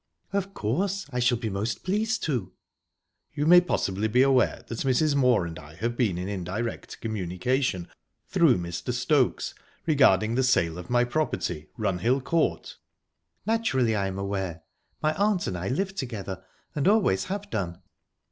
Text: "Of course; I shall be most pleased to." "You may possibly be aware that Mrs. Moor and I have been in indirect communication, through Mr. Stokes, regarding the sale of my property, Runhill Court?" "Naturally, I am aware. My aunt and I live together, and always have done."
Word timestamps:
"Of 0.33 0.55
course; 0.55 1.05
I 1.13 1.19
shall 1.19 1.37
be 1.37 1.51
most 1.51 1.83
pleased 1.83 2.23
to." 2.23 2.53
"You 3.35 3.45
may 3.45 3.61
possibly 3.61 4.07
be 4.07 4.23
aware 4.23 4.63
that 4.65 4.79
Mrs. 4.79 5.13
Moor 5.15 5.45
and 5.45 5.59
I 5.59 5.75
have 5.75 5.95
been 5.95 6.17
in 6.17 6.27
indirect 6.27 6.99
communication, 7.01 7.87
through 8.25 8.57
Mr. 8.57 8.93
Stokes, 8.93 9.53
regarding 9.85 10.33
the 10.33 10.41
sale 10.41 10.79
of 10.79 10.89
my 10.89 11.03
property, 11.03 11.69
Runhill 11.77 12.19
Court?" 12.23 12.77
"Naturally, 13.45 13.95
I 13.95 14.07
am 14.07 14.17
aware. 14.17 14.63
My 15.03 15.13
aunt 15.17 15.45
and 15.45 15.55
I 15.55 15.67
live 15.67 15.93
together, 15.93 16.43
and 16.73 16.87
always 16.87 17.25
have 17.25 17.51
done." 17.51 17.79